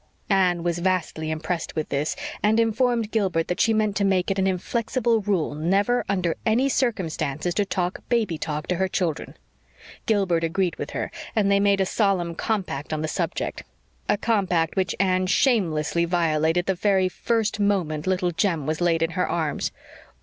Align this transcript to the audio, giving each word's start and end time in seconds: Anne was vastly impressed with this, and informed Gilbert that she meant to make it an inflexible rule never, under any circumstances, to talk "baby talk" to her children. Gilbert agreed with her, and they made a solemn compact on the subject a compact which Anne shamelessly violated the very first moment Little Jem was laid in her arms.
Anne 0.31 0.63
was 0.63 0.79
vastly 0.79 1.29
impressed 1.29 1.75
with 1.75 1.89
this, 1.89 2.15
and 2.41 2.59
informed 2.59 3.11
Gilbert 3.11 3.47
that 3.49 3.59
she 3.61 3.71
meant 3.71 3.95
to 3.95 4.03
make 4.03 4.31
it 4.31 4.39
an 4.39 4.47
inflexible 4.47 5.21
rule 5.21 5.53
never, 5.53 6.03
under 6.09 6.33
any 6.43 6.67
circumstances, 6.67 7.53
to 7.53 7.65
talk 7.65 7.99
"baby 8.09 8.35
talk" 8.35 8.65
to 8.65 8.77
her 8.77 8.87
children. 8.87 9.37
Gilbert 10.07 10.43
agreed 10.43 10.75
with 10.77 10.89
her, 10.89 11.11
and 11.35 11.51
they 11.51 11.59
made 11.59 11.79
a 11.79 11.85
solemn 11.85 12.33
compact 12.33 12.91
on 12.93 13.03
the 13.03 13.07
subject 13.07 13.61
a 14.09 14.17
compact 14.17 14.75
which 14.75 14.95
Anne 14.99 15.27
shamelessly 15.27 16.05
violated 16.05 16.65
the 16.65 16.73
very 16.73 17.07
first 17.07 17.59
moment 17.59 18.07
Little 18.07 18.31
Jem 18.31 18.65
was 18.65 18.81
laid 18.81 19.03
in 19.03 19.11
her 19.11 19.29
arms. 19.29 19.71